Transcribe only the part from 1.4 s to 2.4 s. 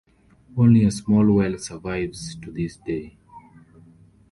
survives